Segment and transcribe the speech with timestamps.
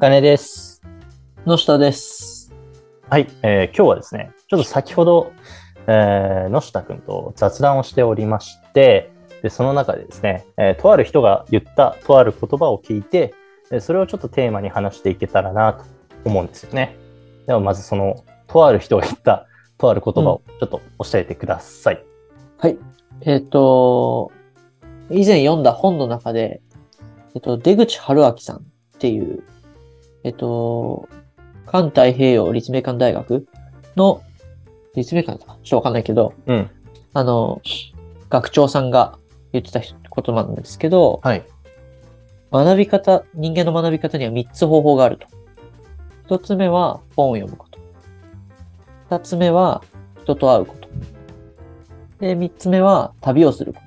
[0.00, 0.80] 金です。
[1.44, 2.54] 野下です。
[3.10, 5.32] はい、えー今日はですね、ちょっと先ほど、
[5.88, 9.10] えー野下くんと雑談をしておりまして、
[9.42, 13.34] でその中でですね、えーとある人が言ったとある言葉を聞いて、
[13.72, 15.84] えーそれをちょっとテーマに話していけたらなと
[16.24, 16.96] 思うんですよね。
[17.48, 22.04] ではまずその、とある人が言ったとある言葉をちょっと教えてください。
[22.58, 22.78] はい。
[23.22, 24.30] えっ、と、
[25.10, 26.60] 以前読んだ本の中で、
[27.34, 28.60] えっ、と、出口春明さんっ
[29.00, 29.42] ていう、
[30.24, 31.08] えっ、と、
[31.66, 33.46] 環太平洋立命館大学
[33.96, 34.22] の、
[34.94, 35.58] 立命館かな？
[35.62, 36.70] ちょっとわかんないけど、うん。
[37.14, 37.60] あの、
[38.30, 39.18] 学長さんが
[39.52, 39.90] 言ってた言
[40.34, 41.44] 葉なんですけど、はい。
[42.50, 45.26] 学び方、人間の学び方には3つ方法があると。
[46.34, 47.78] 1つ目は本を読むこと。
[49.10, 49.82] 2つ目は
[50.22, 50.88] 人と会うこと。
[52.20, 53.80] で、3つ目は旅をするこ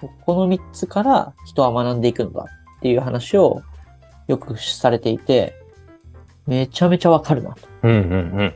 [0.00, 0.10] と。
[0.24, 2.46] この3つから人は学んでいくのだ
[2.78, 3.62] っていう話を
[4.26, 5.54] よくされていて、
[6.46, 7.68] めちゃめちゃわかるなと。
[7.82, 8.54] うんうん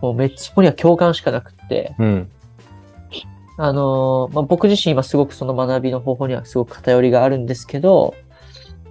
[0.00, 2.06] もうめっちゃそこには共感しかなくって、うん。
[2.06, 2.30] うん。
[3.56, 8.14] あのーまあ、僕自身今すごくその学びの方法にはすごく偏りがあるんですけど、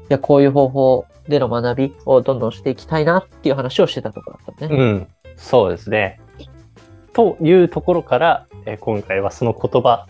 [0.09, 4.75] いや、こういう方法での学びをどんどんしていきたいなっていう話をしてたところだったね。
[4.75, 6.21] うん、そうですね。
[7.13, 10.07] というところから、えー今回はその言葉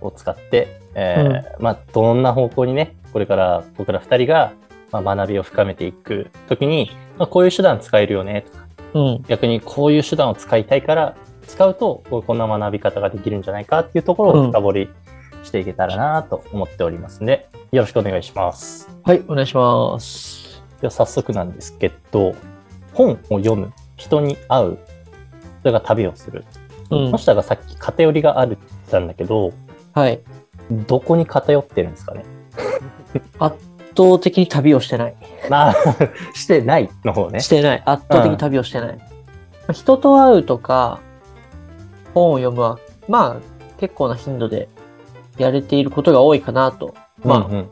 [0.00, 4.52] を使って、えーまあ、どんな方向にね、これから僕ら二人が、
[4.92, 9.22] まあ、学びを深めていくときに、まあ、こういう手段使えるよねとか、うん。
[9.28, 11.16] 逆にこういう手段を使いたいから、
[11.46, 14.90] 使うとこんな学び方ができるんじゃないかっていうところを深掘り
[15.42, 18.88] していけたらなと思っておりますので、よろしくお願いします。
[19.04, 20.62] はい、お願いします。
[20.80, 22.34] では早速なんですけど、
[22.94, 24.78] 本を読む、人に会う、
[25.60, 26.44] それが旅をする。
[26.90, 27.18] うんも。
[27.18, 29.52] したがさっき偏りがあるって言ってたんだけど、
[29.92, 30.20] はい。
[30.70, 32.24] どこに偏ってるんですかね？
[33.38, 33.56] 圧
[34.08, 35.14] 倒的に旅をしてない。
[35.48, 35.74] まあ、
[36.34, 37.48] してないの方ねし。
[37.48, 37.82] てない。
[37.84, 38.96] 圧倒的に旅をしてない。
[38.96, 39.04] ま
[39.68, 41.00] あ人と会うとか、
[42.14, 42.78] 本を読むは、
[43.08, 44.68] まあ、結構な頻度で
[45.38, 46.94] やれていることが多いかなと。
[47.24, 47.70] まあ、うんうん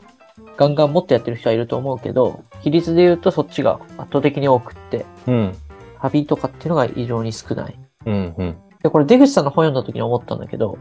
[0.59, 5.55] ガンガンもっとやってる人はいると思うけど、比率で言うとそっちが圧倒的に多くって、うん。
[6.01, 7.79] 旅とかっていうのが異常に少ない。
[8.05, 8.57] うんうん。
[8.83, 10.77] で、これ出口さんの本読んだ時に思ったんだけど、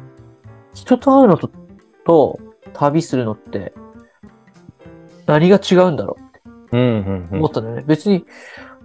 [0.74, 1.48] 人と会うのと、
[2.04, 2.40] と
[2.72, 3.72] 旅するのって、
[5.28, 6.16] 何が違うんだろ
[6.72, 6.76] う？
[6.76, 7.84] うんうんうん思ったんだよね。
[7.86, 8.24] 別に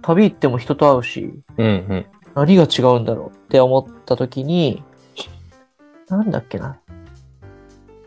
[0.02, 2.06] 旅行っても人と会うし、うんうん。
[2.34, 4.82] 何が違うんだろうって思った時に、
[6.08, 6.78] なんだっけな。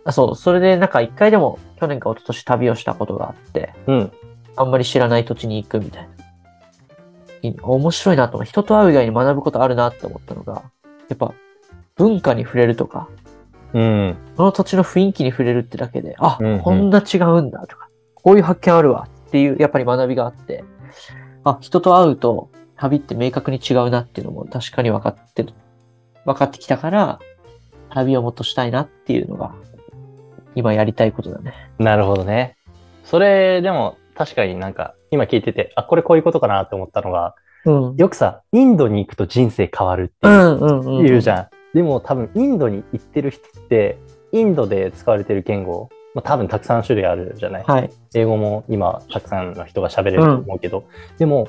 [0.05, 4.11] あ、そう、それでなんか一回でも去年か一昨年旅をしたことがあって、うん。
[4.55, 7.49] あんまり知らない土地に行くみたいな。
[7.49, 8.45] い面白いなと思う。
[8.45, 10.63] 人と会う以外に学ぶことあるなって思ったのが、
[11.09, 11.33] やっぱ
[11.95, 13.09] 文化に触れるとか、
[13.73, 14.17] うん。
[14.35, 17.86] その土地の雰囲気に触れるってだけで、あ、うんうんこんな違うんだとか、
[18.27, 20.65] こういう発見あるわっていう、やっぱり学びがあって、
[21.45, 25.53] あ、人と会うと旅って明確に違うなっていうのも確かに分かってる、
[26.25, 27.19] 分かってきたから、
[27.89, 29.55] 旅をもっとしたいなっていうのが、
[30.55, 31.53] 今やりたいことだね。
[31.79, 32.57] なるほどね。
[33.05, 37.33] それ、でも確かになんか今聞いてて、あ、これこういうことかなって思ったのが、
[37.63, 37.95] うん。
[37.95, 41.07] よくさ、インドに行くと人生変わるってういう。
[41.07, 41.77] 言うじゃん。
[41.77, 43.97] でも多分インドに行ってる人って、
[44.33, 45.87] インドで使われてる言語、
[46.17, 47.63] まあ、多分たくさん種類あるじゃない？
[47.63, 47.91] はい。
[48.15, 50.85] 英語も今たくさんの人が喋れると思うけど、
[51.19, 51.47] でも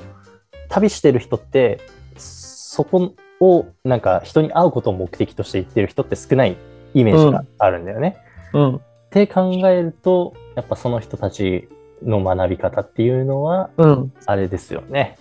[0.69, 1.79] 旅してる人って、
[2.17, 6.55] そこをなんか人に会うことを目的として行ってる人って少ない
[6.93, 8.17] イメージがあるんだよね。
[8.53, 8.75] うん。
[8.75, 11.67] って考えると、やっぱその人たち
[12.03, 14.13] の学び方っていうのは、うん。
[14.27, 15.17] あれですよね。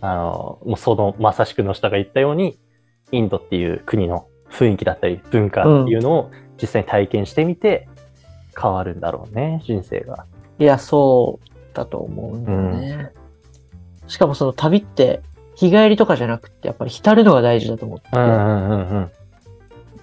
[0.00, 2.58] あの、もうその、まさしくの下が言ったように、
[3.12, 6.30] インドっていう国の雰囲気だったり文化っていうのを
[6.60, 7.88] 実際に体験してみて
[8.60, 10.24] 変わるんだろうね、人生が。
[10.58, 13.12] いや、そうだと思うんだよね。
[14.06, 15.20] しかもその旅って、
[15.54, 19.10] 日帰りとかじゃなくて、やっぱり浸るのが大事だと思ってて、うんうんうん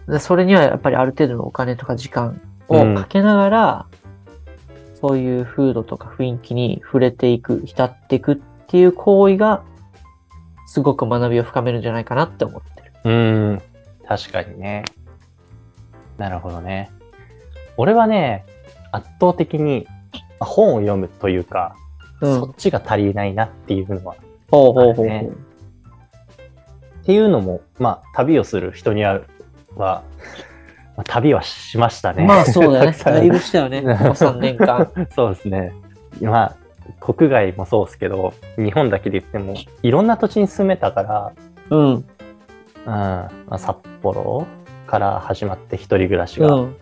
[0.07, 0.12] うん。
[0.12, 3.86] でそれにはやっぱりある程度のお金とか時間をかけながら、
[5.00, 8.36] そういう風土とか雰囲気に触れていく、浸っていくっ
[8.68, 9.63] ていう行為が、
[10.66, 12.92] すごく学びを深めるんじゃないかなって思ってる。
[13.04, 13.12] う
[13.56, 13.62] ん、
[14.07, 14.86] 確かにね。
[16.18, 16.89] なるほどね。
[17.78, 18.46] 俺はね、
[18.92, 19.88] 圧倒的に
[20.40, 21.75] まあ本を読むというか、
[22.22, 24.16] うんそっちが足りないなっていうのは
[24.50, 25.54] ほうほうほうほう。
[27.04, 29.22] っていうのも、まあ、旅をする人には、
[29.75, 30.04] ま
[30.96, 32.25] あ、旅はしましたね。
[32.25, 32.98] まあそうだよね。
[33.04, 33.81] だいぶしたよね。
[33.81, 34.90] ここ3年間。
[35.14, 35.74] そうですね。
[36.22, 36.56] まあ、
[37.02, 41.31] 国外もそうですけど、日本だけで言っても、いろんな土地に住めたから、
[41.72, 41.94] うん。
[41.96, 42.06] うん、
[42.86, 44.46] まあ、札幌
[44.86, 46.76] から始まって一人暮らしが、うん。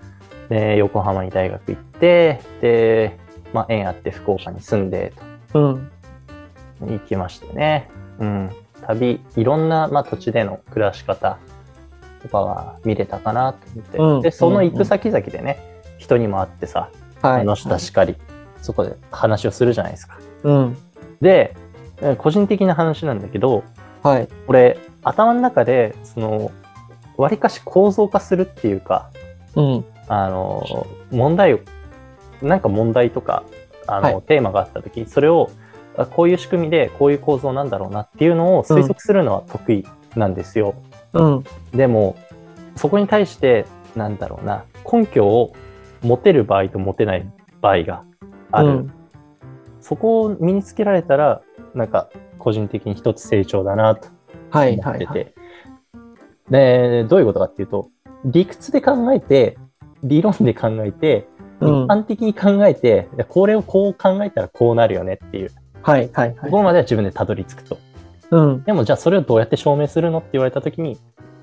[0.51, 3.17] で、横浜に大学行って、で、
[3.53, 5.13] まあ、縁あって福岡に住んで、
[5.53, 5.61] と。
[5.61, 5.91] うん。
[6.81, 7.89] 行きましたね。
[8.19, 8.49] うん。
[8.85, 11.37] 旅、いろんな、まあ、土地での暮らし方
[12.21, 13.97] とかは見れたかなと思って。
[13.97, 15.57] うんで、その行く先々でね、
[15.97, 16.89] 人にも会ってさ、
[17.21, 17.45] はい。
[17.45, 18.17] の下しかり、
[18.61, 20.19] そこで話をするじゃないですか。
[20.43, 20.77] うん。
[21.21, 21.55] で、
[22.01, 23.63] え個人的な話なんだけど、
[24.03, 24.27] はい。
[24.47, 26.51] 俺、頭の中で、その、
[27.15, 29.11] 割かし構造化するっていうか、
[29.55, 29.85] うん。
[30.13, 31.59] あの、問題を、
[32.41, 33.45] なんか問題とか、
[33.87, 35.49] あの、はいテーマがあったとき、それを、
[35.95, 39.87] あこういう仕組みで、こういう構造なんだろうなっていうのを推測するのは得意
[40.17, 40.75] なんですよ。
[41.13, 41.43] うん。
[41.73, 42.17] でも、
[42.75, 43.65] そこに対して、
[43.95, 45.53] なんだろうな、根拠を
[46.01, 47.25] 持てる場合と持てない
[47.61, 48.03] 場合が
[48.51, 48.67] ある。
[48.67, 48.93] うん
[49.79, 51.41] そこを身につけられたら、
[51.73, 54.09] なんか、個人的に一つ成長だなと
[54.51, 54.77] はい。
[54.77, 55.05] 思ってて。
[55.07, 55.17] はい。
[55.17, 55.33] はい。
[56.51, 57.89] で、どういうことかっていうと、
[58.23, 59.57] 理屈で考えて、
[60.03, 61.27] 理論で考えて、
[61.59, 65.51] うん一般的に考えて、いやこれをこう考えたらこうなるよねっていう
[65.83, 66.09] はい。
[66.11, 66.35] はい。
[66.35, 67.77] ところまでは自分でたどり着くと。
[68.31, 68.63] うん。
[68.63, 70.97] でもじゃあそれをどうやって証明するのって言われたときに、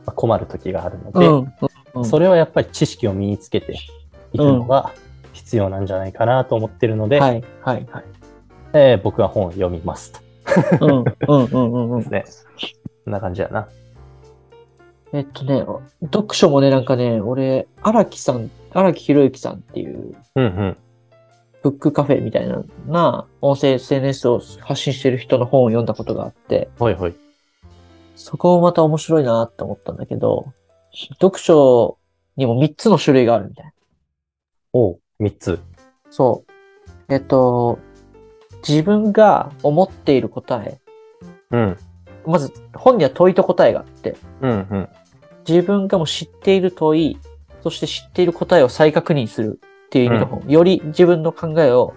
[0.07, 1.37] まあ困る時があるので、うん。
[1.95, 3.77] うんそれはやっぱり知識を身につけて
[4.33, 4.93] いくのが
[5.33, 7.45] 必要なんじゃないかなと思ってるので、はい。
[7.63, 7.87] はい。
[7.91, 8.05] はい。
[8.73, 10.87] えー僕は本を読みますと。
[10.87, 11.05] うん。
[11.29, 11.45] うん。
[11.45, 11.73] うん。
[11.73, 11.91] うん。
[11.93, 12.47] うん です。
[12.47, 12.73] ね。
[13.05, 13.69] こんな感じやな。
[15.13, 15.65] えっとね、
[16.03, 20.77] 読書もね、なんかね、俺、荒木さん、荒木博之さんっていう、うんうん。
[21.63, 27.15] ブックカフェみたいな、な、音声 SNS を発信してる人の本を読んだことがあって、ほいほい。
[28.17, 30.53] そこもまた面白いなって思ったんだけど、
[31.21, 31.99] 読書
[32.37, 33.73] にも3つの種類があるみたいな。
[34.73, 35.59] おう、三つ。
[36.11, 36.53] そう。
[37.13, 37.79] えっと、
[38.67, 40.79] 自分が思っている答え。
[41.51, 41.77] うん。
[42.27, 44.89] まず、本には問いと答えがあって、うんうん。
[45.49, 47.19] 自分がもう知っている問い、
[47.63, 50.49] そして知っている答えを再確認するっていう意味の本。
[50.49, 51.95] より自分の考えを、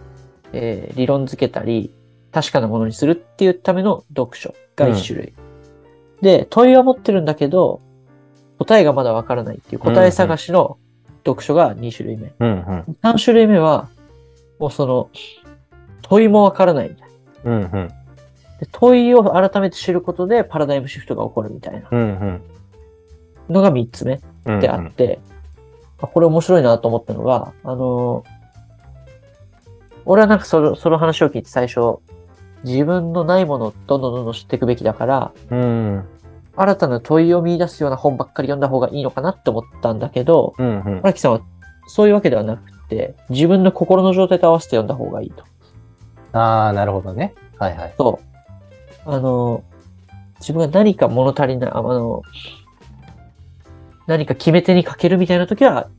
[0.53, 1.93] えー理論づけたり、
[2.31, 5.33] 確かなものにするっていうための読書が一種類。
[6.21, 7.81] で、問いは持ってるんだけど、
[8.57, 10.77] 答えがまだわからないっていう答え探しの
[11.25, 12.33] 読書が2種類目。
[12.39, 12.97] うんうん。
[13.03, 13.89] 3種類目は、
[14.59, 15.09] もうその、
[16.03, 17.09] 問いもわからないみたい
[17.43, 17.51] な。
[17.51, 17.91] うんうん。
[18.61, 22.41] で問いを改めて知ることでパラダイムシフトが起こるみたいなうんうん。
[23.51, 24.19] のが3つ目。
[24.45, 25.19] うんであって、
[26.01, 28.41] あこれ面白いなと思ったのが、あのー
[30.05, 31.99] 俺はなんかそのその話を聞いて最初、
[32.63, 36.05] 自分のないものをどんどんどんどん知っていくべきだから、うん。
[36.55, 40.99] 新たな問いを見出すような本ばっかり読んだ方がいいのかなって思ったんだけど、うんうん。
[40.99, 41.41] 荒木さんは
[41.87, 45.43] そういうわけではなくて、自分の心の状態と合わせて読んだ方がいいと。
[46.33, 47.33] ああ、なるほどね。
[47.57, 47.93] はいはい。
[47.97, 48.19] そ
[49.05, 49.09] う。
[49.09, 49.63] あの、
[50.39, 52.23] 自分が何か物足りない、ああの、
[54.11, 55.89] 何か決め手に欠けるみたいな時は、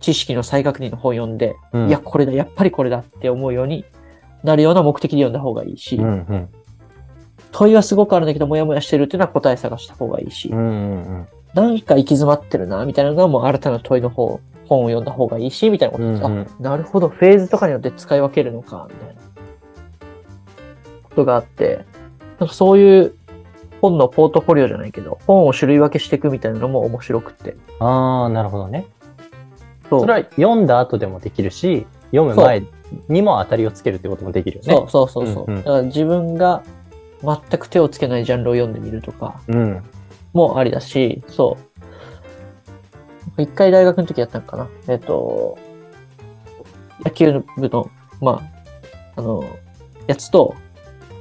[0.00, 3.86] 知識の再確認の本を読んで、うんいや、これだ、やっぱりこれだって思うように
[4.44, 6.48] なるような目的で読んだ方がいいし、うんうん。
[7.52, 16.24] 問いはすごくあるんだけど、もやもやしてるっていうのは答え探した方がいいし、うんうんなんか行き詰まってるな、みたいなのはもう新たな問いの方、本を読んだ方がいいし、みたいなことです。
[16.24, 19.20] うんうんあ、なるほど、フェーズとかによって使い分けるのか、みたいな
[21.02, 21.84] ことがあって、
[22.38, 23.14] なんかそういう
[23.82, 27.56] 本のポートフォリオじゃないけど、本を種類分けしていくみたいなのも面白くて。
[27.80, 27.86] うん。
[27.86, 28.86] ああ、なるほどね。
[29.90, 32.62] そうそれは読んだ後でもできるし、読む前
[33.08, 34.72] にも当たりをつけるってこともできるよね。
[34.72, 36.62] そうそうそうそう、うんうんだから自分が
[37.22, 39.82] 全く手をつけないジャンルを読んでみるとかうん。
[40.32, 41.58] もありだし、そ
[43.36, 43.42] う。
[43.42, 44.68] 一回大学の時やったのかな。
[44.88, 45.58] えっ、と、
[47.04, 48.42] 野球部の、ま
[49.16, 49.44] あ、あの、
[50.06, 50.54] やつと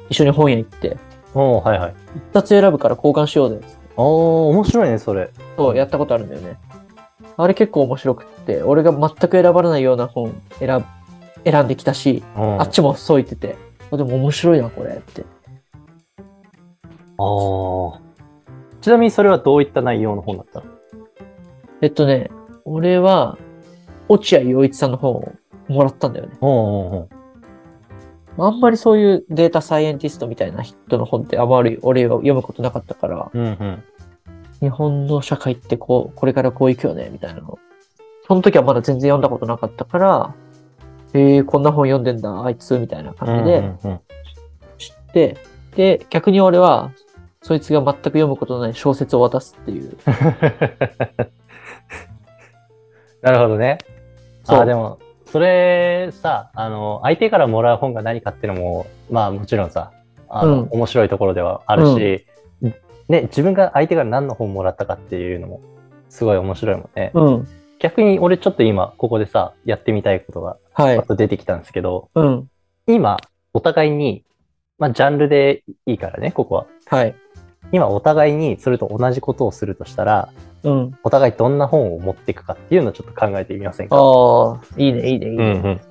[0.09, 0.97] 一緒に本屋行って、
[1.33, 1.93] おおはいはい。
[2.15, 3.77] 一冊選ぶから交換しようぜっつって。
[3.97, 5.29] おお面白いね、それ。
[5.57, 6.57] そう、やったことあるんだよね。
[7.37, 10.83] あれ結構面白くって、俺が全く選ばれないような本選
[11.43, 13.55] 選んできたし、うんあっちもそう言ってて、
[13.91, 15.23] あでも面白いな、これって。
[17.17, 17.99] あー
[18.81, 20.65] ちなみにそれはどういった内容の本だったの？
[21.81, 22.29] えっとね、
[22.65, 23.37] 俺は、
[24.07, 25.31] 落合陽一さんの本を
[25.67, 26.33] もらったんだよね。
[26.41, 27.09] おおお
[28.47, 33.83] あんまりそういうデータサイエンティストみたいな人の本ってあまり俺は読むことなかったから、うんうん。
[34.61, 37.59] 日本の社会ってこう、これからこういくよね、みたいなの。
[38.27, 40.35] その時はまだ全然読んだことなかったから、
[41.13, 43.63] えー、こんな本読んでんだ、あいつ、みたいな感じで
[44.77, 45.37] 知って、
[45.75, 46.91] で、逆に俺は、
[47.41, 49.97] そいつが全く読むことのない小説を渡すっていう。
[53.21, 53.79] なるほどね。
[54.43, 54.99] そうあーでも、
[55.31, 59.93] それさ、あの、相手からもらう本が何かっていうのも、まあもちろんさ、
[60.27, 62.25] あの、うん面白いところではあるし、
[63.07, 65.61] ね、自分が相手から何の本もらったかっていうのも、
[66.09, 67.11] すごい面白いもんね。
[67.13, 67.47] うん。
[67.79, 71.03] 逆に俺ちょっと今、ここでさ、やってみたいことが、はい。
[71.03, 72.47] と出てきたんですけど、うん。
[72.87, 73.17] 今、
[73.53, 74.23] お互いに、
[74.79, 76.65] まあ、ジャンルでいいからね、ここは。
[76.87, 77.15] はい。
[77.71, 80.29] 今、お互いにそれと同じことをするとしたら、
[80.63, 80.97] うん。
[81.03, 83.95] お互いどんな本を持っていくかっていうのをちょっと考えてみませんか？
[83.95, 85.43] ああ、いいね、いいね、いいね。
[85.45, 85.81] うんうん。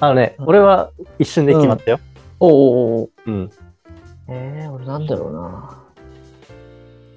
[0.00, 2.00] あのね、うん俺は一瞬で決まったよ。
[2.40, 3.50] おうおうおううん。
[4.28, 5.82] えー、俺なんだろうな。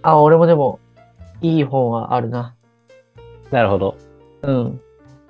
[0.03, 0.79] あ、俺もでも、
[1.41, 2.55] いい本はあるな。
[3.51, 3.96] なるほど。
[4.41, 4.81] うん。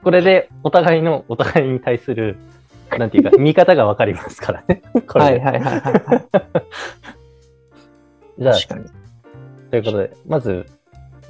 [0.03, 2.37] これでお互いの、お互いに対する、
[2.97, 4.81] なんていうか、 見方がわかりますからね。
[5.07, 6.25] これではいはいはいはいはい。
[8.39, 8.85] じゃあ、確かに。
[9.71, 10.65] ということで、まず、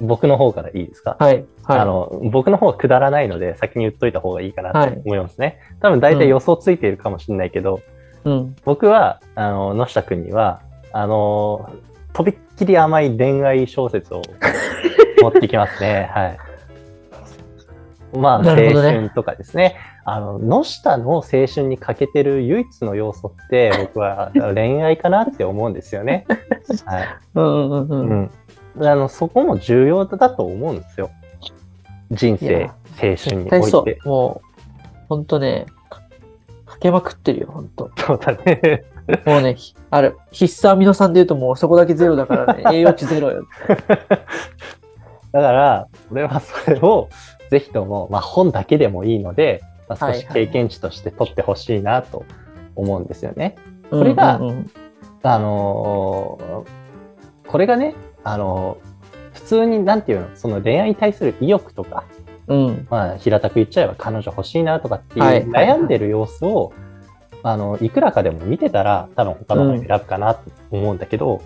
[0.02, 1.44] 僕の方からいいですか、はい。
[1.62, 1.78] はい。
[1.80, 5.58] あの、僕の方はくだらないので、先に言っといた方がいいかなはいと思いますね。
[5.80, 7.80] 多分大体予想ついているかもしれないけど、
[8.24, 8.56] うん。
[8.64, 10.60] 僕僕は、あの、野下くんには、
[10.92, 11.70] あの、
[12.12, 14.22] とびっきり甘い恋愛小説を
[15.22, 16.10] 持ってきますね。
[16.12, 16.38] はい。
[18.18, 19.76] まあ、青春とかですね。
[20.04, 26.26] あの、野下の青春に欠けてる唯一の要素って、僕は恋愛かなって思うんですよね。
[26.84, 27.08] はい。
[27.36, 28.08] うんうんうん。
[28.08, 28.30] うん。
[28.78, 31.10] あの、そこも重要だと思うんですよ。
[32.10, 33.98] 人い生や、青春において。
[34.04, 34.08] う。
[34.08, 34.58] もう、
[35.08, 36.00] ほんとね、か
[36.66, 37.90] かけまくってるよ、ほんと。
[37.96, 38.84] そうだね。
[39.26, 43.44] もうね、ひある、必須アミノ酸で言うともうそこだけゼロだからね、 栄養値ゼロよ。
[43.68, 47.08] だから、俺はそれを
[47.50, 52.24] ぜひとも、まあ、本だけでもいいので、まあ、少し経験値として取ってほしいなと
[52.76, 53.56] 思うんですよね。
[53.90, 54.70] これがうんうんうん
[55.24, 56.82] あのー
[57.46, 58.92] これがね、あのー
[59.32, 62.04] 普通に、なんていうの、その恋愛に対する意欲とか、
[62.48, 62.86] うん。
[62.90, 66.72] まあ、平たく言っちゃえば彼女欲しいなとかっていう悩んでる様子を、
[67.42, 71.42] あの、いくらかでも見てたら、多分他の本選ぶかなと思うんだけど、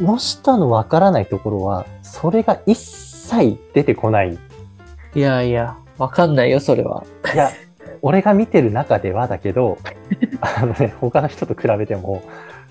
[0.00, 4.38] の下のわからないところは、それが一切出てこない。
[5.14, 7.04] いやいや、わかんないよ、それは。
[7.34, 7.50] いや、
[8.00, 9.78] 俺が見てる中ではだけど、
[10.40, 12.22] あのね、他の人と比べても、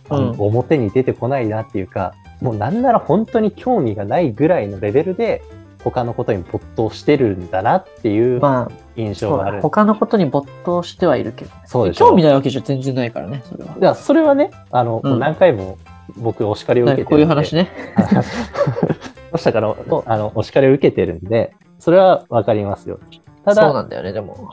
[0.09, 5.41] あのうん表に出てこないなっていうか、もうなんなら本当に興味がないぐらいのレベルで、
[5.83, 9.61] 他のことに没頭してるんだなっていうまあ、印象がある。
[9.61, 11.51] 他のことに没頭してはいるけど。
[11.65, 13.75] そうでしょ興味ないわけじゃ全然ないからね、それは。
[13.79, 15.77] いや、それはね、あの、うん何回も
[16.17, 17.71] 僕、お叱りを受けてるんで、こういう話ね。
[18.11, 22.99] どうしたかの、あの、お叱りを受けてるんで、それはわかりますよ。
[23.45, 24.49] ただ、そうなんだよね、でも。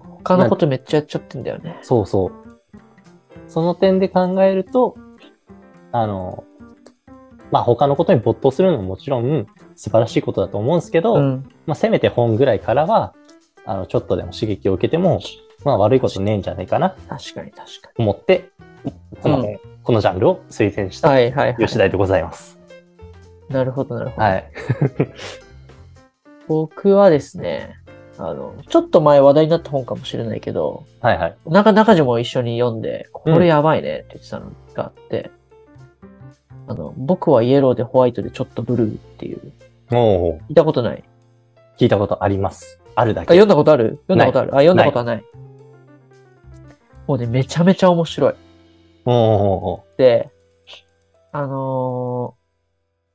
[0.00, 1.78] 他のことめっちゃやっちゃってんだよね。
[1.82, 2.32] そうそう。
[3.48, 4.96] その点で考えると、
[5.92, 6.44] あの、
[7.52, 11.52] まあ、他のことに没頭するのももちろん素晴らしいことだと思うんですけど、うん。
[11.66, 13.14] まあ、せめて本ぐらいからは、
[13.66, 15.20] あの、ちょっとでも刺激を受けても、
[15.62, 18.50] まあ、悪いことねえんじゃないかな確かに確かと思って、
[19.20, 21.10] この本、このジャンルを推薦した。
[21.58, 22.58] 吉田でございます。
[23.50, 24.22] なるほどなるほど。
[24.22, 24.50] はい。
[26.48, 27.76] 僕はですね、
[28.16, 31.36] あの、ちょっと前話題になった本かもしれないけど、はいはい。
[31.44, 35.30] 中、中地も一緒に読んで、これやばいねって言ってたのがあって、
[36.72, 39.52] あの、僕はイエローでホワイトでちょっとブルーっていう、
[39.92, 39.96] お
[40.30, 41.04] お、聞いたことない？
[41.78, 42.80] 聞いたことあります。
[42.94, 43.34] あるだあ、け。
[43.34, 44.00] 読んだことある？
[44.08, 44.50] 読んだことある？
[44.54, 45.24] あ、読んだことはない。
[47.06, 48.34] もうね、めちゃめちゃ面白い。
[49.04, 50.30] おで、
[51.32, 52.36] あの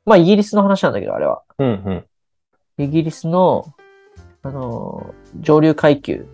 [0.06, 1.42] ーまあ、イギリスの話なんだけど、あれは。
[1.58, 2.06] ーうん
[2.78, 2.84] うん。
[2.84, 3.74] イギリスの、
[4.44, 6.28] あのー上流階級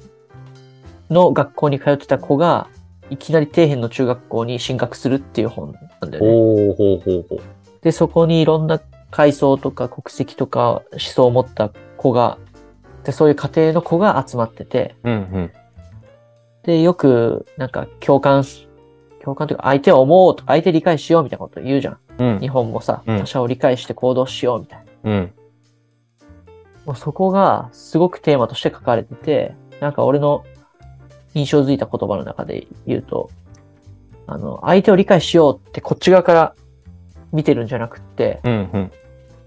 [1.10, 2.68] の学校に通ってた子が、
[3.10, 6.31] いきなり底辺の中学校に進学するっていう本なんだよね。
[6.31, 7.41] ほうほうほう。
[7.81, 8.81] で、そこにいろんな
[9.12, 12.38] 階層とか国籍とか思想を持った子が、
[13.03, 15.51] で、そういう家庭の子が集まってて、うんうん。
[16.63, 18.67] で、よく、なんか共感し、
[19.22, 21.98] 共感というか、相手を思おうとか、相手理解しようみたいなこと言うじゃん。
[22.19, 25.12] うん日本もさ、うん他者を理解して行動しようみたいな。
[25.12, 25.33] うん。
[26.86, 30.43] もうそこがすごくテーマとして書かれてて、なんか俺の
[31.34, 33.30] 印象づいた言葉の中で言うと、
[34.28, 36.56] あの、相手を理解しようってこっち側から
[37.32, 38.92] 見てるんじゃなくって、うんうん。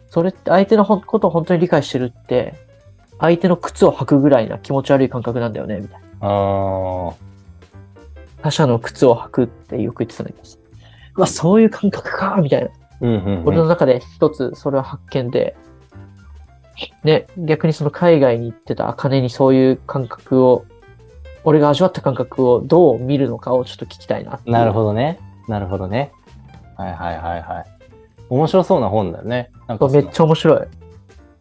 [0.08, 2.54] それって相手のことを本当に理解してるって、
[3.18, 6.06] 相手の靴を履くぐらいな気持ち悪い感覚なんだよね、みたいな。
[8.42, 10.58] 他者の靴を履くってよく言ってたんだけどさ。
[11.16, 12.70] うわ、そういう感覚か、みたいな。
[13.00, 15.54] うんうん、俺の中で一つそれは発見で、
[17.04, 20.64] ね、逆にその海外に行ってた茜にそういう感覚を、
[21.46, 25.20] 俺が味わった感覚をどう見るのかをちょっと聞きたいななるほどね。
[25.46, 26.10] なるほどね。
[26.76, 27.64] はいはいはいはい。
[28.28, 29.52] 面白そうな本だよね。
[29.68, 30.60] なんかめっちゃ面白い。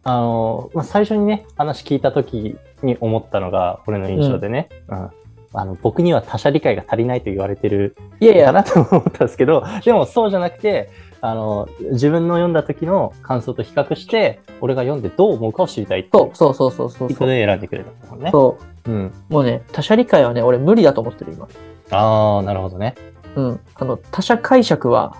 [0.03, 5.09] あの、まあ、最初にね、話聞いた時に思ったのが、俺の印象でね、うん。
[5.53, 10.89] あの僕には他者理解が足りないと言われてるいやいや、かなと思ったんですけど、でもそうじゃなくて、
[11.21, 17.11] あの、自分の読んだ時の感想と比較して、俺が読んでどう思うかを知りたいっていうそうそうそうそうそう。
[17.11, 18.29] 意図で選んでくれたもんね。
[18.31, 18.74] そう。
[18.87, 19.13] うん。
[19.29, 21.47] もうね、他者理解はね、俺無理だと思ってる今。
[21.91, 22.95] ああ、なるほどね。
[23.35, 23.59] うん。
[23.75, 25.17] あの、他者解釈は、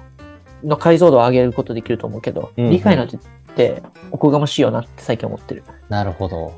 [0.64, 3.20] の解像度を上げることできると思うけど、うんうん理解なんてっ
[3.56, 3.82] て
[4.12, 5.64] おこがましいよなって最近思ってる。
[5.90, 6.54] なるほど。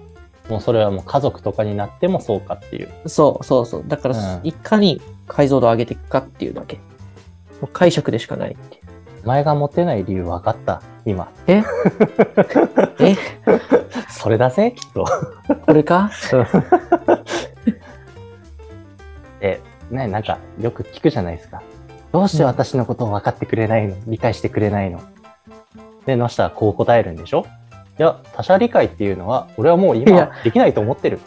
[0.50, 2.90] もうそれはもう家族とかになってもそうかっていう。
[3.06, 3.84] そうそうそう。
[3.86, 6.78] だから、うんいかに解像度を上げていくかっていうだけ。
[7.62, 8.87] もう解釈でしかないっていう。
[9.24, 10.82] 前がモテない理由分かった。
[11.06, 11.30] 今。
[11.48, 11.64] え？
[13.00, 13.16] え？
[14.10, 15.06] それだぜ、きっと。
[15.66, 16.10] これか？
[19.40, 21.62] で、ね、なんかよく聞くじゃないですか。
[22.12, 23.96] どうして私のことを分かってくれないの？
[24.08, 25.02] 理解してくれないの？
[26.06, 27.46] で、の下はこう答えるんでしょ？
[28.00, 31.20] いや、他者理解っていうのは、俺はもうい今やできないと思ってる。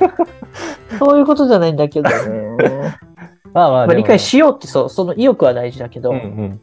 [0.98, 2.16] そういうことじゃないんだけどね。
[3.54, 6.60] まあまあ、まあ、理解しようってそう、その意欲は大事だけど、うんうん。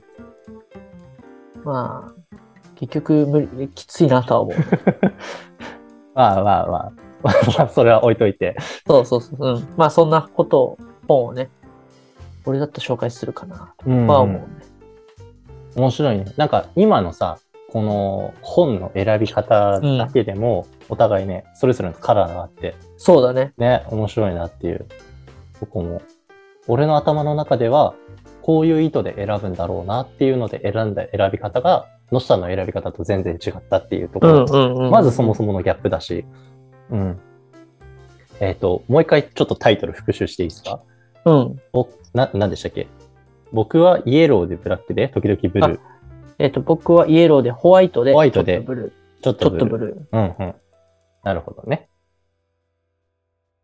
[1.65, 2.37] まあ、
[2.75, 4.55] 結局無理、きついなとは思う。
[6.13, 6.91] まあまあまあ。
[7.23, 7.31] ま
[7.63, 8.55] あ、それは置いといて。
[8.85, 9.55] そうそうそう。
[9.55, 9.67] うん。
[9.75, 11.49] まあ、そんなことを、本をね、
[12.45, 14.47] 俺だったら紹介するかな、うんとは思うね。
[15.75, 16.25] 面白いね。
[16.37, 17.39] なんか今のさ、
[17.71, 23.53] この本の選び方だけでも、お互いね、それぞれのカラーがあって、そうだね。
[23.57, 24.85] ね、面白いなっていう。
[25.59, 26.01] そこも。
[26.67, 27.95] 俺の頭の中では、
[28.45, 34.45] こういう意図で選ぶんだろうなっていうので選んだ選び方が、野下の選び方と全然違ったっていうところ。
[34.45, 36.25] んうんまずそもそものギャップだし。
[36.91, 37.19] うん。
[38.39, 40.79] えっ、と、もう一回ちょっとタイトル復習していいですか？
[41.25, 41.61] うん。
[41.73, 42.85] おな、なんでしたっけ？
[43.51, 45.79] 僕はイエローでブラックで、時々ブルー。
[46.37, 49.37] えっ、と、僕はイエローでホワイトで、ホワイトでちょっとブルちょっー。
[49.39, 49.65] ちょとブルー。
[49.65, 50.37] っとブルー。
[50.39, 50.55] うんうん。
[51.23, 51.89] なるほどね。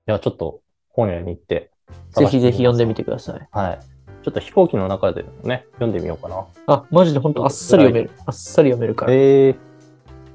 [0.07, 1.69] いや、ちょっと本屋に行って。
[2.15, 3.03] ぜひぜひ読んでみて。
[3.03, 3.47] てください。
[3.51, 3.79] はい。
[4.23, 6.45] ちょっと飛行機の中でもね、読んでみようかな。
[6.67, 8.11] あ、マジで本当あっさり読める。
[8.25, 9.13] あっさり読めるから。
[9.13, 9.55] えー、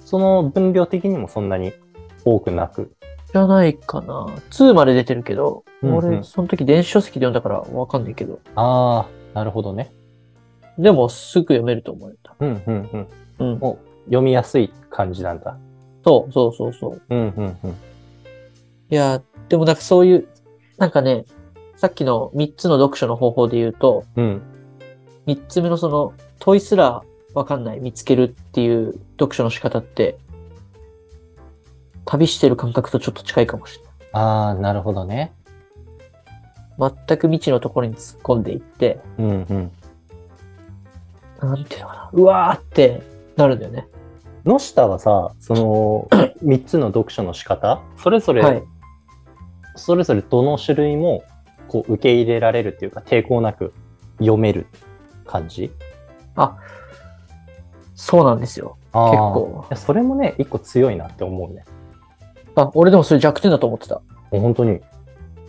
[0.04, 1.72] その分量的にもそんなに
[2.24, 2.92] 多くなく。
[3.32, 4.26] じゃないかな。
[4.50, 9.92] 2まで出てるけど、うんうん俺、その時電子書籍で読んだからわかんないけど、ああ、なるほどね。
[10.78, 12.34] でもすぐ読めると思えた。
[12.40, 13.52] うんうんうん。
[13.52, 13.58] うん。
[13.58, 15.56] もう読みやすい感じなんだ。
[16.04, 17.02] そうそうそうそう。
[17.08, 17.70] うんうんうん。
[18.90, 20.28] いや、でもなんかそういう、
[20.78, 21.24] なんかね、
[21.76, 24.42] さっきの3つの読書の方法で言うと、うん。
[25.26, 27.02] 3つ目のその問いすら
[27.34, 30.18] わかんない、見つけるっていう読書の仕方って、
[32.06, 33.92] 旅してる感覚とちょっと近いかもしれない。
[34.12, 35.32] ああ、なるほどね。
[36.78, 39.72] 全く未知のところに突っ込んでいって、うんうん。
[41.40, 43.02] なんていうのかな、うわーって
[43.36, 43.86] なるんだよね。
[44.46, 46.08] 野下はさ、その
[46.42, 48.62] 3つの読書の仕方、それぞれ、はい。
[49.74, 51.22] それぞれどの種類も
[51.76, 53.74] こう受け入れられるっていうか抵抗なく
[54.18, 54.66] 読める
[55.26, 55.70] 感じ？
[57.94, 58.76] そうなんですよ。
[58.92, 61.64] 結構それもね、一個強いなって思うね。
[62.54, 64.00] あ、俺でもそれ弱点だと思ってた。
[64.30, 64.80] 本当に？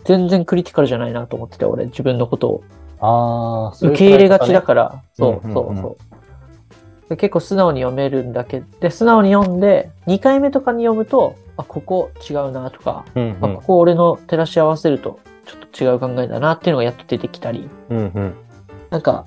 [0.04, 2.64] 全然クリティカルじゃないなと思ってて、俺、自分のことを。
[3.00, 5.96] ああ、受け入れがちだかから、そううんうんうんそうそ
[7.06, 7.10] う。
[7.10, 13.22] で結構素直に読めるんだけど、で、素直に読んで、2回目とかに読むと、あ、ここ違うなとか、ら。
[13.22, 17.96] うんあ、ここ俺の照らし合わせると、ちょっと違う考えだなっていうのがやっと出てきたり、うん。
[17.96, 18.34] うんうん。
[18.90, 19.26] なんか、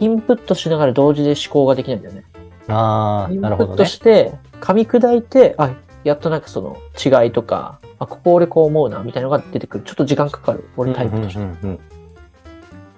[0.00, 2.24] インプットしながら同時で思考ができないんだよね。
[2.68, 3.84] ああ、インプなるほどねット。
[3.84, 5.70] して、噛み砕いて、あ、
[6.02, 9.84] やっとなんかその違いとか、あ、ここ俺こう思うな、みたいなのが出てくる。
[9.84, 10.68] ちょっと時間かかる。
[10.76, 11.40] 俺タイプとして。
[11.40, 11.80] うんうんうんうん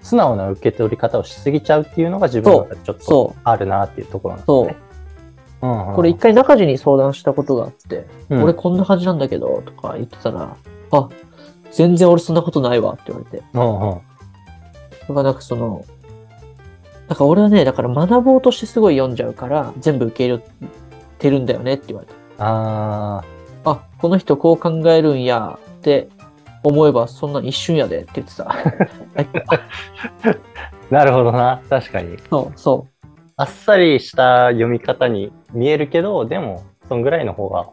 [0.05, 3.35] 素直な受け取り方をしすぎちゃうっていうのが自分の中でちょっと。
[3.43, 4.77] あるなっていうところなんですそうね。。
[5.63, 10.59] うんうんこれ一回中地に相談したことがあって、うん俺こんな感じなんだけど、とか言ってたら、
[10.91, 11.09] あ、
[11.75, 13.45] 全然俺そんなことないわって言われて。
[13.53, 14.01] うんうん
[15.07, 15.85] だからなんかその、
[17.09, 20.69] なんか俺はね、だから学ぼうとしてすごい読んじゃうから、全部受け入れ
[21.19, 22.15] てるんだよねって言われた。
[22.39, 23.25] あ
[23.65, 26.09] あ、この人こう考えるんやって
[26.63, 28.51] 思えばそんなん一瞬やでって言ってた。
[28.51, 28.57] あ、
[30.91, 31.61] なるほどな。
[31.69, 32.17] 確かに。
[32.31, 32.87] そう、そ
[33.37, 37.69] あっさりした読み方に見えるけど、でも、そんぐらいの方が、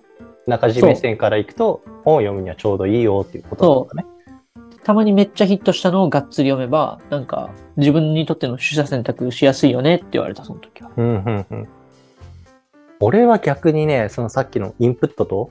[0.47, 4.75] 中地目線からいくと、本を読むにはちょうどいいよっていうことなんだね。
[4.75, 4.79] う。
[4.83, 10.91] たまにめっちゃヒットしたのをがっつり読めば、なんか自分にとっての取捨選択しやすいよねって言われた、その時は。
[10.97, 11.67] うんうんうん。
[12.99, 15.49] 俺は逆にね、そのさっきのインプットと、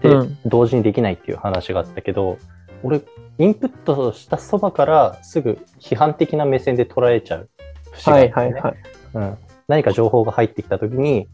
[0.00, 2.38] でうん同時にできないっていう話があったけど、
[2.82, 3.00] 俺、
[3.38, 7.48] インプットしたそばからすぐ批判的な目線で捉えちゃう
[7.92, 8.74] 節があはいはいはい。
[9.14, 11.28] うん、何か情報が入ってきたときに、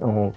[0.00, 0.34] うん、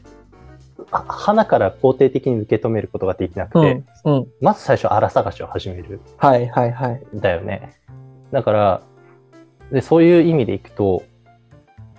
[0.92, 4.28] あ鼻から肯定的に受け止めることができなくて、うん、うん。
[4.42, 7.16] まず最初荒探しを始めるはいはいはい。
[7.16, 7.80] んだよね。
[8.32, 8.82] だから、
[9.72, 11.04] でそういう意味でいくと、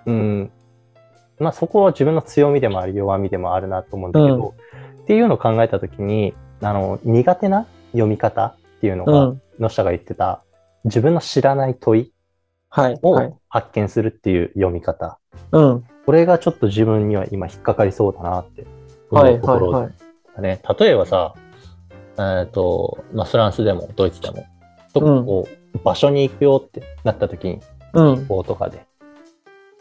[0.07, 0.51] うん、
[1.39, 4.55] まあそこは自分の強みでもあり弱みでもあるなと思うんだけど、
[5.03, 9.43] っていうのを考えたときに、あの、苦手な読み方っていうのが、うん。
[9.59, 10.43] の下が言ってた、
[10.85, 12.13] 自分の知らない問い
[12.71, 12.99] はい。
[13.03, 13.39] はいを。
[13.49, 15.19] 発見するっていう読み方。
[15.53, 15.85] うん。
[16.07, 18.67] これがちょっと自分には今引っかかりそうだなって
[19.11, 19.33] 思はい。
[19.33, 19.39] はい。
[19.39, 19.93] うところはい。
[20.37, 20.61] だね。
[20.79, 21.35] 例えばさ、
[22.19, 24.47] えっ、と、まあ、フランスでもドイツでも、
[24.93, 27.61] どここう場所に行くよってなった時に、
[27.93, 28.15] うん。
[28.17, 28.85] 旅行とかで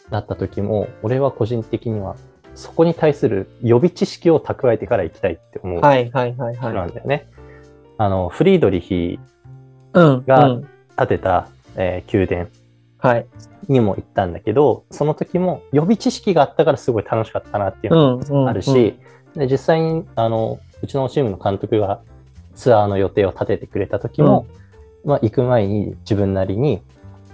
[0.09, 2.15] なった時も、俺は個人的には、
[2.55, 6.09] そこに対する予備知識を蓄えてから行きたいって思うはい。
[6.11, 6.35] はい。
[6.35, 6.55] はい。
[6.55, 6.89] はい。
[6.89, 7.27] んだよね。
[7.97, 9.19] あの、フリードリヒ
[9.93, 10.23] うん。
[10.25, 12.49] がうん建てた、えー宮殿
[12.99, 13.25] はい。
[13.67, 18.21] にも行ったんだけど、その時も予備知識があったからすごい楽しかったなっていううのん。
[18.21, 18.45] うん。
[18.45, 18.99] があるし、
[19.35, 22.01] で実際にあのうちのチームの監督が
[22.55, 24.47] ツアーの予定を立ててくれた時も、
[25.05, 26.81] まあ、行く前に自分なりに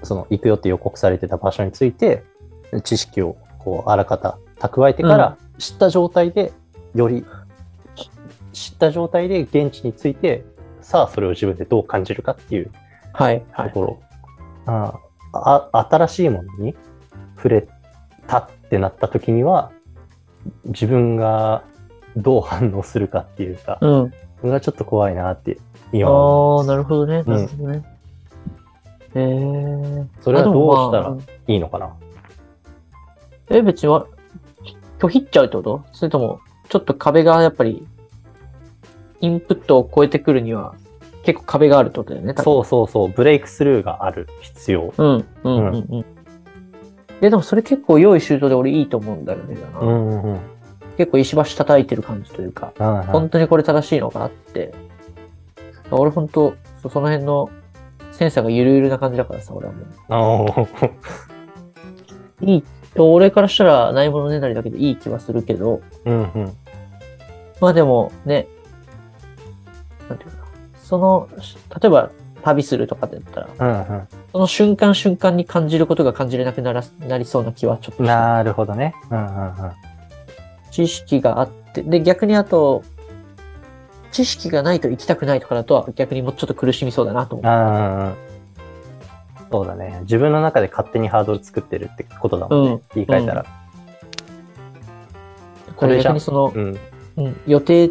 [0.04, 2.24] その行くよって予告されてた場所について
[2.84, 6.52] 知識をこうあらかた蓄えてから知った状態で
[6.94, 7.26] より
[8.54, 10.46] 知った状態で現地について
[10.82, 12.72] さあそれを自分でどう感じるかっていう
[13.16, 13.42] はい。
[13.52, 13.70] はい。
[13.70, 14.00] ところ、
[14.66, 15.00] あ
[15.74, 16.76] あ新しいものに
[17.36, 17.68] 触れ
[18.28, 19.72] たってなった時には
[20.66, 21.64] 自分が
[22.16, 24.14] どう反応するかっていうか、うん。
[24.40, 25.58] それがちょっと怖いなって
[25.92, 27.24] 今思ああ、なるほどね。
[27.26, 27.86] うんなるほどね。
[29.16, 30.08] えー。
[30.22, 31.18] それはどうしたら
[31.48, 31.94] いいのかな、
[33.50, 34.06] え、別にわ
[35.00, 35.84] 拒否っちゃうってこと？
[35.92, 37.86] それとも、ちょっと壁がやっぱり、
[39.22, 40.76] インプットを超えてくるには、
[41.26, 42.34] 結構壁があるってことだよね。
[42.38, 46.06] そうそうそうブレイクスルーがある必要うん、うん、うん、うん。
[47.22, 49.58] え、でもそれ結構用意周到で俺いいと思うんだよね。
[49.82, 50.40] うんうんうん
[50.98, 52.72] 結構石橋叩いてる感じというか、
[53.12, 54.74] 本当にこれ正しいのかなって。
[55.92, 57.50] 俺本当、そその辺の
[58.12, 59.74] センサーがゆるゆるな感じだからさ、俺は
[60.08, 60.68] も
[62.42, 62.46] う。
[62.46, 62.64] いい、
[62.98, 66.58] 俺からしたらないものねだりだけどいい気はするけど、うんうん
[67.60, 68.48] まあでもね、
[70.10, 70.32] なんていう。
[70.86, 71.28] その、
[71.82, 72.12] 例えば
[72.44, 78.94] 旅するとかだったら、うんうんその瞬間瞬間に感じることが感じれなくならなりそうな気はちょっとなるほどね。
[79.10, 79.72] うんうんうん
[80.72, 82.84] 知識があって、で、逆にあと、
[84.12, 87.52] 知識がないと行きたくないとかだと逆にもうちょっと苦しみそうだなと思う。
[87.52, 90.00] あーそうだね。
[90.02, 92.72] 自分の中で勝手にハードル作ってるってことだもんね。
[92.72, 93.46] うん言い換えたら。
[95.78, 96.78] これ逆にその、うん。
[97.18, 97.90] うん、予定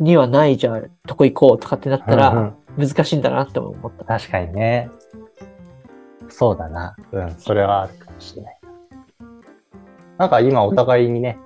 [0.00, 4.04] にはないじゃあ、どこ行こうとかってなったうんうらん、難しいんだなって思った。
[4.04, 4.90] 確かにね。
[6.28, 6.96] そうだな。
[7.12, 7.34] うん。
[7.38, 8.60] それはあるかもしれない。
[10.18, 11.38] なんか今お互いにね、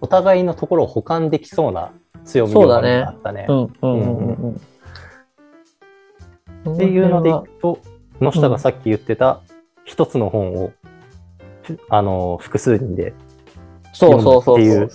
[0.00, 1.92] お互いのところを補完できそうな
[2.24, 2.76] 強みが
[3.08, 3.46] あったね。
[3.48, 4.56] うん、うん、うん、うん
[6.64, 6.74] うん。
[6.74, 7.78] っていうのでいこくと、
[8.20, 9.40] 野下がさっき言ってた
[9.84, 10.72] 一つの本を、
[11.88, 13.14] あの、複数人で、
[13.92, 14.90] そうそうそうっていそうう。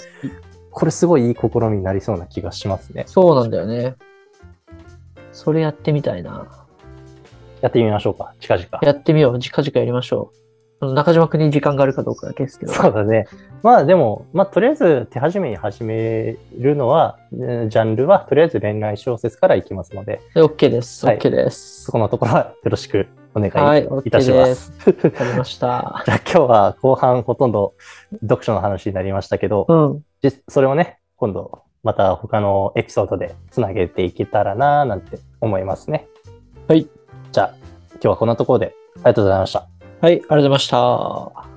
[0.75, 3.05] これすごいいい試みになりそうな気がしますね。
[3.07, 3.95] そうなんだよね。
[5.31, 6.45] それやってみたいな。
[7.61, 8.67] やってみましょうか、近々。
[8.81, 9.39] やってみよう。
[9.39, 10.33] 近々やりましょ
[10.81, 10.93] う。
[10.93, 12.73] 中島くんに時間があるかどうかだけですけど。
[12.73, 13.25] そうだね。
[13.63, 21.05] まあでも、まあとりあえず手始めに始めるのは、えージャンルはとりあえず恋愛小説からいきますので、で OK です。
[21.05, 21.93] はい OK ですそ。
[21.93, 24.73] このところはよろしくお願はいいいたします。
[25.03, 26.03] わかりました。
[26.05, 27.73] じゃあ今日は後半ほとんど
[28.21, 30.03] 読書の話になりましたけど、うん。
[30.29, 36.07] じそれをね、今度また他のエピソードでつなげていけたらなーなんて思いますね。
[36.67, 36.87] はい。
[37.31, 37.55] じゃあ
[37.93, 39.67] 今日はこんなところでありがとうございました。
[40.01, 41.54] はい、ありがとうございました。